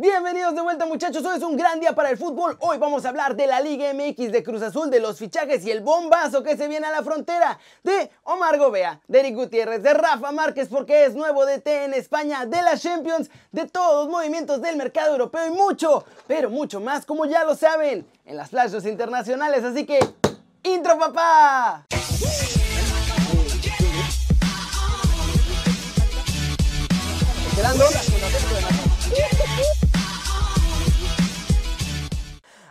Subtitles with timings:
[0.00, 2.56] Bienvenidos de vuelta muchachos, hoy es un gran día para el fútbol.
[2.60, 5.72] Hoy vamos a hablar de la Liga MX de Cruz Azul, de los fichajes y
[5.72, 9.92] el bombazo que se viene a la frontera, de Omar Gobea, de Eric Gutiérrez, de
[9.94, 14.62] Rafa Márquez porque es nuevo DT en España, de la Champions, de todos los movimientos
[14.62, 18.86] del mercado europeo y mucho, pero mucho más como ya lo saben, en las flashes
[18.86, 19.64] internacionales.
[19.64, 19.98] Así que,
[20.62, 21.88] intro papá.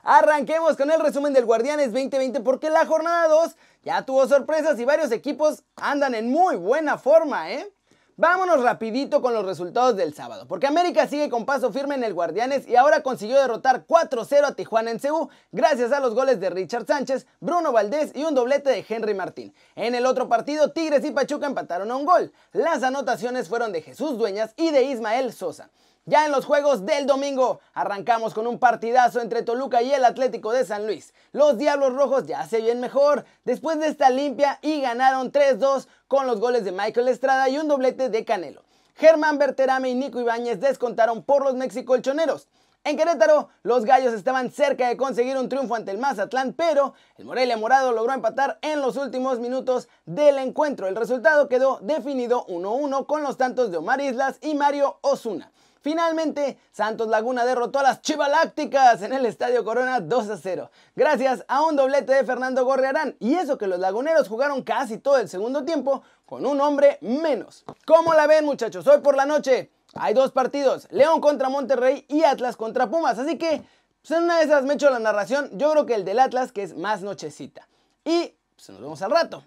[0.09, 4.85] Arranquemos con el resumen del Guardianes 2020 porque la jornada 2 ya tuvo sorpresas y
[4.85, 7.73] varios equipos andan en muy buena forma, ¿eh?
[8.15, 12.13] Vámonos rapidito con los resultados del sábado, porque América sigue con paso firme en el
[12.13, 16.51] Guardianes y ahora consiguió derrotar 4-0 a Tijuana en CU gracias a los goles de
[16.51, 19.53] Richard Sánchez, Bruno Valdés y un doblete de Henry Martín.
[19.75, 22.31] En el otro partido, Tigres y Pachuca empataron a un gol.
[22.53, 25.69] Las anotaciones fueron de Jesús Dueñas y de Ismael Sosa.
[26.09, 30.53] Ya en los juegos del domingo arrancamos con un partidazo entre Toluca y el Atlético
[30.53, 31.13] de San Luis.
[31.33, 36.25] Los Diablos Rojos ya se ven mejor después de esta limpia y ganaron 3-2 con
[36.25, 38.63] los goles de Michael Estrada y un doblete de Canelo.
[38.95, 42.47] Germán Berterame y Nico Ibáñez descontaron por los mexicolchoneros.
[42.85, 47.25] En Querétaro, los gallos estaban cerca de conseguir un triunfo ante el Mazatlán, pero el
[47.25, 50.87] Morelia Morado logró empatar en los últimos minutos del encuentro.
[50.87, 55.51] El resultado quedó definido 1-1 con los tantos de Omar Islas y Mario Osuna.
[55.81, 61.45] Finalmente, Santos Laguna derrotó a las Chivalácticas en el Estadio Corona 2 a 0, gracias
[61.47, 65.29] a un doblete de Fernando Gorriarán, y eso que los laguneros jugaron casi todo el
[65.29, 67.63] segundo tiempo con un hombre menos.
[67.85, 68.85] ¿Cómo la ven muchachos?
[68.87, 73.37] Hoy por la noche hay dos partidos, León contra Monterrey y Atlas contra Pumas, así
[73.37, 73.63] que
[74.01, 76.51] pues en una de esas me echo la narración, yo creo que el del Atlas
[76.51, 77.67] que es más nochecita.
[78.05, 79.43] Y pues nos vemos al rato.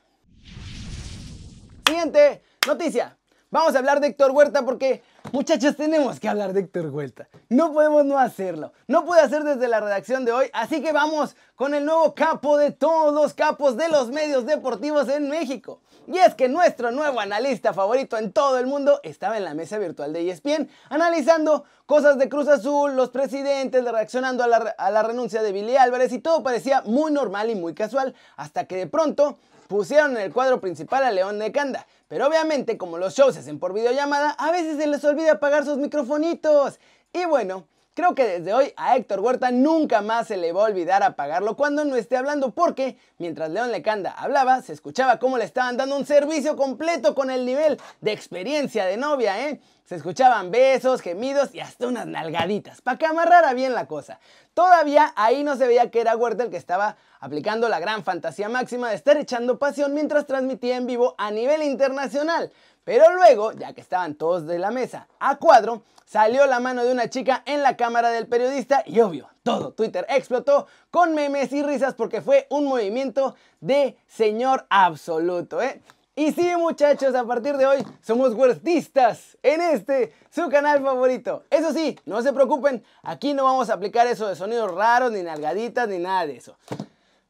[1.87, 3.17] Siguiente noticia.
[3.51, 7.29] Vamos a hablar de Héctor Huerta porque, muchachos, tenemos que hablar de Héctor Huerta.
[7.49, 8.73] No podemos no hacerlo.
[8.89, 12.57] No puede hacer desde la redacción de hoy, así que vamos con el nuevo capo
[12.57, 15.81] de todos los capos de los medios deportivos en México.
[16.07, 19.79] Y es que nuestro nuevo analista favorito en todo el mundo estaba en la mesa
[19.79, 25.03] virtual de ESPN analizando cosas de Cruz Azul, los presidentes, reaccionando a la, a la
[25.03, 28.87] renuncia de Billy Álvarez y todo parecía muy normal y muy casual hasta que de
[28.87, 29.39] pronto
[29.71, 31.87] pusieron en el cuadro principal a León de Canda.
[32.09, 35.65] Pero obviamente, como los shows se hacen por videollamada, a veces se les olvida apagar
[35.65, 36.81] sus microfonitos.
[37.13, 40.67] Y bueno, Creo que desde hoy a Héctor Huerta nunca más se le va a
[40.67, 45.45] olvidar apagarlo cuando no esté hablando porque mientras León Lecanda hablaba se escuchaba cómo le
[45.45, 49.61] estaban dando un servicio completo con el nivel de experiencia de novia, ¿eh?
[49.85, 54.21] Se escuchaban besos, gemidos y hasta unas nalgaditas para que amarrara bien la cosa.
[54.55, 58.49] Todavía ahí no se veía que era Huerta el que estaba aplicando la gran fantasía
[58.49, 62.53] máxima de estar echando pasión mientras transmitía en vivo a nivel internacional.
[62.85, 66.93] Pero luego, ya que estaban todos de la mesa a cuadro, salió la mano de
[66.93, 71.63] una chica en la cámara del periodista y obvio, todo Twitter explotó con memes y
[71.63, 75.81] risas porque fue un movimiento de señor absoluto, ¿eh?
[76.17, 81.45] Y sí, muchachos, a partir de hoy somos huertistas en este, su canal favorito.
[81.49, 85.23] Eso sí, no se preocupen, aquí no vamos a aplicar eso de sonidos raros, ni
[85.23, 86.57] nalgaditas, ni nada de eso.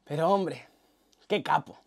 [0.03, 0.67] Pero hombre,
[1.27, 1.77] qué capo.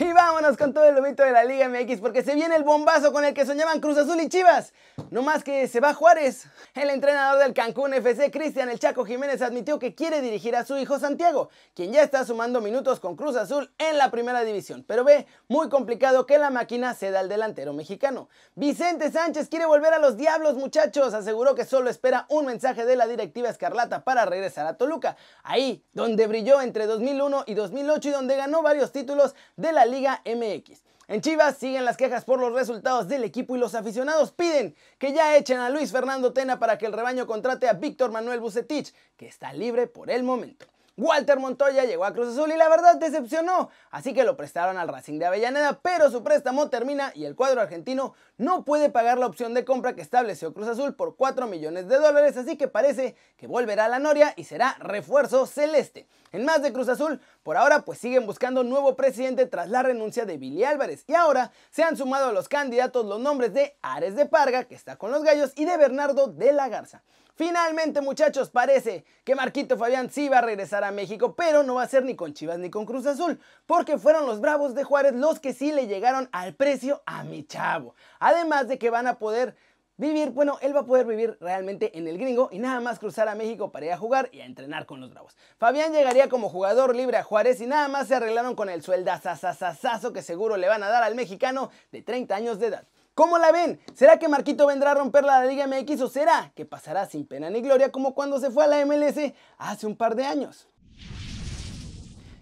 [0.00, 3.12] Y vámonos con todo el lomito de la Liga MX porque se viene el bombazo
[3.12, 4.72] con el que soñaban Cruz Azul y Chivas.
[5.10, 6.46] No más que se va Juárez.
[6.74, 10.78] El entrenador del Cancún FC, Cristian El Chaco Jiménez, admitió que quiere dirigir a su
[10.78, 15.02] hijo Santiago, quien ya está sumando minutos con Cruz Azul en la primera división, pero
[15.02, 18.28] ve muy complicado que la máquina ceda al delantero mexicano.
[18.54, 21.12] Vicente Sánchez quiere volver a los Diablos, muchachos.
[21.12, 25.82] Aseguró que solo espera un mensaje de la directiva Escarlata para regresar a Toluca, ahí
[25.92, 30.82] donde brilló entre 2001 y 2008 y donde ganó varios títulos de la Liga MX.
[31.08, 35.12] En Chivas siguen las quejas por los resultados del equipo y los aficionados piden que
[35.14, 38.92] ya echen a Luis Fernando Tena para que el rebaño contrate a Víctor Manuel Bucetich,
[39.16, 40.66] que está libre por el momento.
[40.98, 44.88] Walter Montoya llegó a Cruz Azul y la verdad decepcionó, así que lo prestaron al
[44.88, 49.26] Racing de Avellaneda, pero su préstamo termina y el cuadro argentino no puede pagar la
[49.26, 53.14] opción de compra que estableció Cruz Azul por 4 millones de dólares, así que parece
[53.36, 56.08] que volverá a la Noria y será refuerzo celeste.
[56.32, 60.24] En más de Cruz Azul, por ahora pues siguen buscando nuevo presidente tras la renuncia
[60.24, 64.16] de Billy Álvarez y ahora se han sumado a los candidatos los nombres de Ares
[64.16, 67.04] de Parga, que está con los gallos, y de Bernardo de la Garza.
[67.38, 71.84] Finalmente, muchachos, parece que Marquito Fabián sí va a regresar a México, pero no va
[71.84, 75.14] a ser ni con Chivas ni con Cruz Azul, porque fueron los Bravos de Juárez
[75.14, 77.94] los que sí le llegaron al precio a mi chavo.
[78.18, 79.54] Además de que van a poder
[79.96, 83.28] vivir, bueno, él va a poder vivir realmente en el gringo y nada más cruzar
[83.28, 85.36] a México para ir a jugar y a entrenar con los Bravos.
[85.58, 90.12] Fabián llegaría como jugador libre a Juárez y nada más se arreglaron con el sueldazazazazazo
[90.12, 92.88] que seguro le van a dar al mexicano de 30 años de edad.
[93.18, 93.80] ¿Cómo la ven?
[93.94, 97.50] ¿Será que Marquito vendrá a romper la Liga MX o será que pasará sin pena
[97.50, 100.68] ni gloria como cuando se fue a la MLS hace un par de años?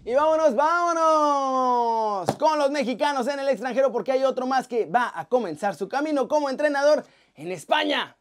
[0.05, 5.11] Y vámonos, vámonos con los mexicanos en el extranjero porque hay otro más que va
[5.15, 7.03] a comenzar su camino como entrenador
[7.33, 8.15] en España.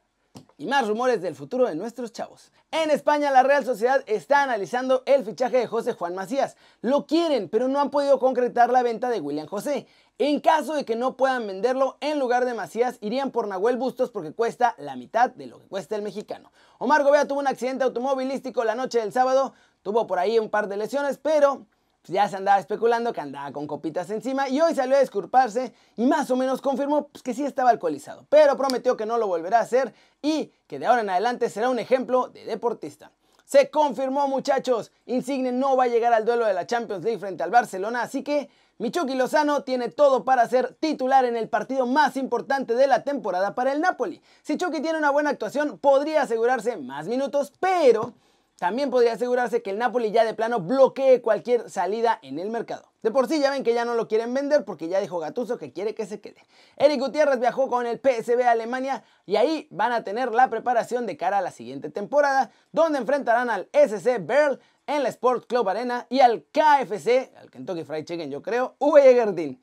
[0.59, 2.51] Y más rumores del futuro de nuestros chavos.
[2.71, 6.57] En España la Real Sociedad está analizando el fichaje de José Juan Macías.
[6.81, 9.87] Lo quieren, pero no han podido concretar la venta de William José.
[10.17, 14.11] En caso de que no puedan venderlo, en lugar de Macías irían por Nahuel Bustos
[14.11, 16.51] porque cuesta la mitad de lo que cuesta el mexicano.
[16.79, 20.69] Omar Gobea tuvo un accidente automovilístico la noche del sábado, tuvo por ahí un par
[20.69, 21.67] de lesiones, pero
[22.07, 25.75] pues ya se andaba especulando que andaba con copitas encima y hoy salió a disculparse
[25.97, 29.27] y más o menos confirmó pues, que sí estaba alcoholizado, pero prometió que no lo
[29.27, 29.93] volverá a hacer
[30.23, 33.11] y que de ahora en adelante será un ejemplo de deportista.
[33.45, 37.43] Se confirmó muchachos, Insigne no va a llegar al duelo de la Champions League frente
[37.43, 42.17] al Barcelona, así que Michuki Lozano tiene todo para ser titular en el partido más
[42.17, 44.23] importante de la temporada para el Napoli.
[44.43, 48.15] Si Chucky tiene una buena actuación, podría asegurarse más minutos, pero
[48.59, 52.91] también podría asegurarse que el Napoli ya de plano bloquee cualquier salida en el mercado.
[53.03, 55.59] De por sí ya ven que ya no lo quieren vender porque ya dijo Gatuso
[55.59, 56.43] que quiere que se quede.
[56.77, 61.07] Eric Gutiérrez viajó con el PSV a Alemania y ahí van a tener la preparación
[61.07, 65.69] de cara a la siguiente temporada, donde enfrentarán al SC Berl en la Sport Club
[65.69, 69.59] Arena y al KFC, al Kentucky Fried Chicken yo creo, V.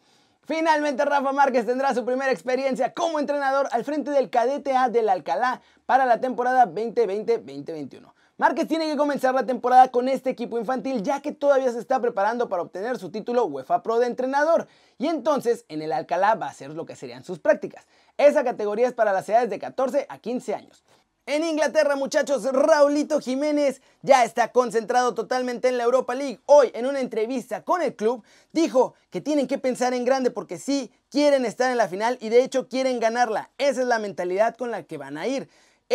[0.46, 5.10] Finalmente Rafa Márquez tendrá su primera experiencia como entrenador al frente del cadete A del
[5.10, 8.14] Alcalá para la temporada 2020-2021.
[8.38, 12.02] Márquez tiene que comenzar la temporada con este equipo infantil ya que todavía se está
[12.02, 16.48] preparando para obtener su título UEFA Pro de entrenador y entonces en el Alcalá va
[16.48, 17.86] a hacer lo que serían sus prácticas.
[18.18, 20.84] Esa categoría es para las edades de 14 a 15 años.
[21.28, 26.42] En Inglaterra, muchachos, Raulito Jiménez ya está concentrado totalmente en la Europa League.
[26.48, 30.58] Hoy, en una entrevista con el club, dijo que tienen que pensar en grande porque
[30.58, 33.52] sí quieren estar en la final y de hecho quieren ganarla.
[33.58, 35.48] Esa es la mentalidad con la que van a ir.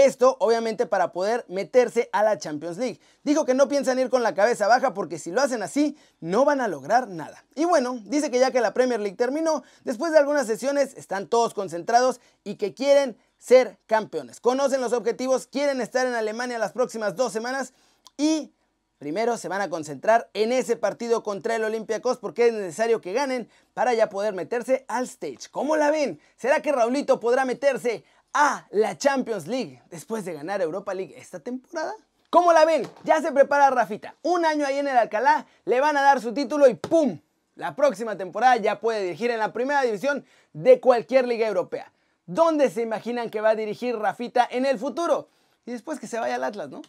[0.05, 3.01] Esto obviamente para poder meterse a la Champions League.
[3.25, 6.45] Dijo que no piensan ir con la cabeza baja porque si lo hacen así no
[6.45, 7.45] van a lograr nada.
[7.57, 11.27] Y bueno, dice que ya que la Premier League terminó, después de algunas sesiones están
[11.27, 14.39] todos concentrados y que quieren ser campeones.
[14.39, 17.73] Conocen los objetivos, quieren estar en Alemania las próximas dos semanas
[18.17, 18.53] y
[18.99, 23.13] primero se van a concentrar en ese partido contra el Olympiacos porque es necesario que
[23.15, 25.49] ganen para ya poder meterse al stage.
[25.51, 26.21] ¿Cómo la ven?
[26.37, 31.41] ¿Será que Raulito podrá meterse a la Champions League después de ganar Europa League esta
[31.41, 31.95] temporada?
[32.31, 32.87] ¿Cómo la ven?
[33.05, 34.15] Ya se prepara Rafita.
[34.23, 37.19] Un año ahí en el Alcalá, le van a dar su título y ¡pum!
[37.55, 41.91] La próxima temporada ya puede dirigir en la primera división de cualquier liga europea.
[42.27, 45.29] ¿Dónde se imaginan que va a dirigir Rafita en el futuro?
[45.65, 46.83] Y después que se vaya al Atlas, ¿no?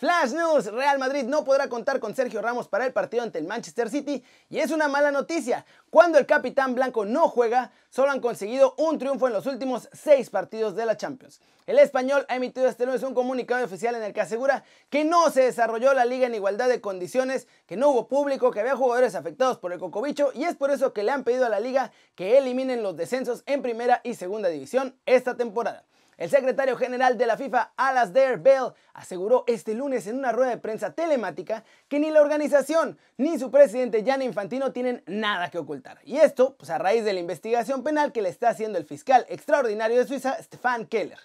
[0.00, 3.44] Flash News, Real Madrid no podrá contar con Sergio Ramos para el partido ante el
[3.44, 5.66] Manchester City y es una mala noticia.
[5.90, 10.30] Cuando el capitán blanco no juega, solo han conseguido un triunfo en los últimos seis
[10.30, 11.42] partidos de la Champions.
[11.66, 15.28] El español ha emitido este lunes un comunicado oficial en el que asegura que no
[15.28, 19.14] se desarrolló la liga en igualdad de condiciones, que no hubo público, que había jugadores
[19.14, 21.92] afectados por el cocobicho y es por eso que le han pedido a la liga
[22.14, 25.84] que eliminen los descensos en primera y segunda división esta temporada.
[26.20, 30.58] El secretario general de la FIFA, Alasdair Bell, aseguró este lunes en una rueda de
[30.58, 35.98] prensa telemática que ni la organización ni su presidente Gianni Infantino tienen nada que ocultar.
[36.04, 39.24] Y esto, pues a raíz de la investigación penal que le está haciendo el fiscal
[39.30, 41.18] extraordinario de Suiza, Stefan Keller.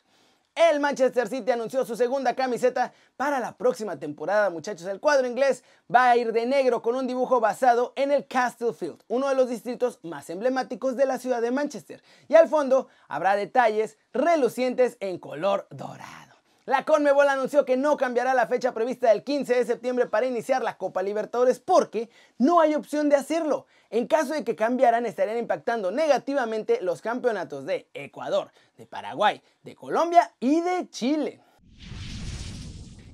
[0.55, 4.87] El Manchester City anunció su segunda camiseta para la próxima temporada, muchachos.
[4.87, 9.03] El cuadro inglés va a ir de negro con un dibujo basado en el Castlefield,
[9.09, 12.01] uno de los distritos más emblemáticos de la ciudad de Manchester.
[12.29, 16.34] Y al fondo habrá detalles relucientes en color dorado.
[16.65, 20.63] La Conmebol anunció que no cambiará la fecha prevista del 15 de septiembre para iniciar
[20.63, 23.67] la Copa Libertadores porque no hay opción de hacerlo.
[23.91, 29.75] En caso de que cambiaran estarían impactando negativamente los campeonatos de Ecuador, de Paraguay, de
[29.75, 31.39] Colombia y de Chile.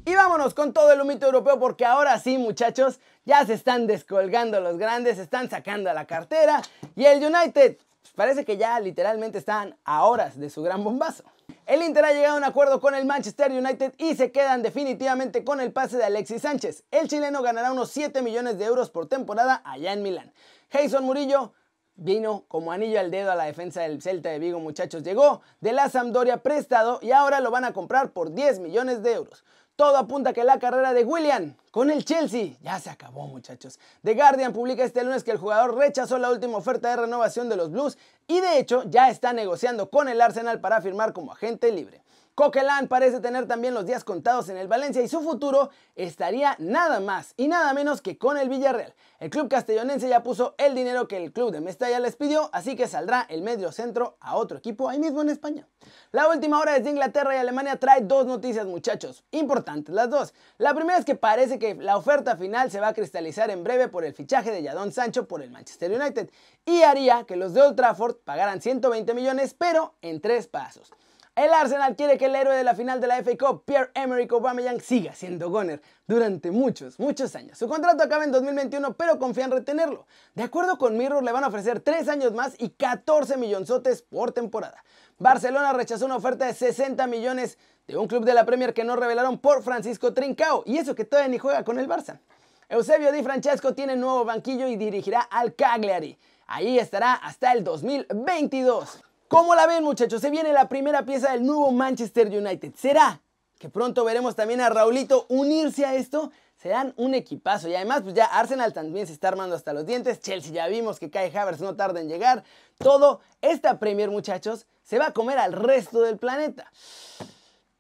[0.06, 4.62] Y vámonos con todo el humito europeo porque ahora sí muchachos, ya se están descolgando
[4.62, 6.62] los grandes, están sacando a la cartera
[6.96, 11.26] y el United pues, parece que ya literalmente están a horas de su gran bombazo.
[11.72, 15.46] El Inter ha llegado a un acuerdo con el Manchester United y se quedan definitivamente
[15.46, 16.84] con el pase de Alexis Sánchez.
[16.92, 20.34] El chileno ganará unos 7 millones de euros por temporada allá en Milán.
[20.70, 21.54] Jason Murillo
[22.02, 25.04] vino como anillo al dedo a la defensa del Celta de Vigo, muchachos.
[25.04, 29.14] Llegó de la Sampdoria prestado y ahora lo van a comprar por 10 millones de
[29.14, 29.44] euros.
[29.76, 33.80] Todo apunta que la carrera de William con el Chelsea ya se acabó, muchachos.
[34.04, 37.56] The Guardian publica este lunes que el jugador rechazó la última oferta de renovación de
[37.56, 41.72] los Blues y de hecho ya está negociando con el Arsenal para firmar como agente
[41.72, 42.04] libre.
[42.34, 47.02] Coquelin parece tener también los días contados en el Valencia y su futuro estaría nada
[47.02, 48.94] más y nada menos que con el Villarreal.
[49.20, 52.76] El club castellonense ya puso el dinero que el club de Mestalla les pidió, así
[52.76, 55.68] que saldrá el medio centro a otro equipo ahí mismo en España.
[56.12, 60.34] La última hora desde Inglaterra y Alemania trae dos noticias muchachos, importantes las dos.
[60.58, 63.90] La primera es que parece que la oferta final se va a cristalizar en breve
[63.90, 66.30] por el fichaje de Jadon Sancho por el Manchester United
[66.66, 70.94] y haría que los de Old Trafford pagaran 120 millones pero en tres pasos.
[71.34, 74.82] El Arsenal quiere que el héroe de la final de la FA Cup, Pierre-Emerick Aubameyang,
[74.82, 77.58] siga siendo goner durante muchos, muchos años.
[77.58, 80.06] Su contrato acaba en 2021, pero confía en retenerlo.
[80.36, 84.34] De acuerdo con Mirror, le van a ofrecer 3 años más y 14 millonzotes por
[84.34, 84.84] temporada.
[85.20, 87.58] Barcelona rechazó una oferta de 60 millones
[87.88, 91.06] de un club de la Premier que no revelaron por Francisco Trincao, y eso que
[91.06, 92.20] todavía ni juega con el Barça.
[92.68, 96.18] Eusebio Di Francesco tiene nuevo banquillo y dirigirá al Cagliari.
[96.48, 99.02] Ahí estará hasta el 2022.
[99.32, 100.20] ¿Cómo la ven muchachos?
[100.20, 102.74] Se viene la primera pieza del nuevo Manchester United.
[102.76, 103.22] ¿Será
[103.58, 106.34] que pronto veremos también a Raulito unirse a esto?
[106.58, 110.20] Serán un equipazo y además pues ya Arsenal también se está armando hasta los dientes.
[110.20, 112.44] Chelsea ya vimos que Kai Havertz no tarda en llegar.
[112.78, 116.70] Todo, esta Premier muchachos, se va a comer al resto del planeta.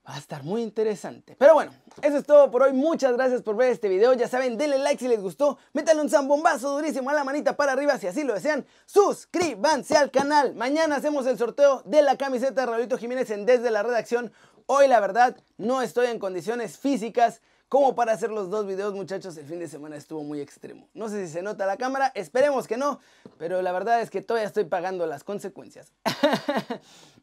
[0.08, 1.36] Va a estar muy interesante.
[1.38, 2.74] Pero bueno, eso es todo por hoy.
[2.74, 4.13] Muchas gracias por ver este video.
[4.13, 5.60] Ya saben, denle like si les gustó.
[5.74, 8.65] Métanle un zambombazo durísimo a la manita para arriba si así lo desean.
[8.88, 10.55] Suscríbanse al canal.
[10.55, 14.34] Mañana hacemos el sorteo de la camiseta de Raulito Jiménez en Desde la Redacción.
[14.65, 19.37] Hoy la verdad no estoy en condiciones físicas como para hacer los dos videos muchachos.
[19.37, 20.89] El fin de semana estuvo muy extremo.
[20.93, 22.99] No sé si se nota la cámara, esperemos que no.
[23.37, 25.93] Pero la verdad es que todavía estoy pagando las consecuencias.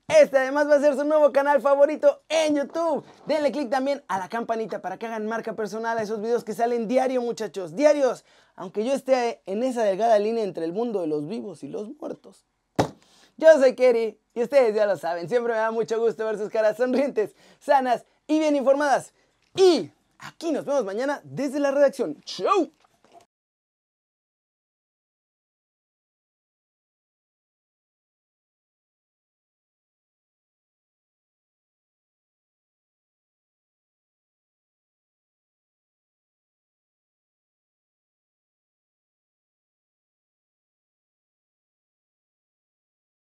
[0.08, 3.04] Este además va a ser su nuevo canal favorito en YouTube.
[3.26, 6.54] Denle click también a la campanita para que hagan marca personal a esos videos que
[6.54, 7.76] salen diario, muchachos.
[7.76, 8.24] Diarios.
[8.56, 11.90] Aunque yo esté en esa delgada línea entre el mundo de los vivos y los
[12.00, 12.46] muertos.
[13.36, 15.28] Yo soy Kerry y ustedes ya lo saben.
[15.28, 19.12] Siempre me da mucho gusto ver sus caras sonrientes, sanas y bien informadas.
[19.54, 22.20] Y aquí nos vemos mañana desde la redacción.
[22.24, 22.72] ¡Chau!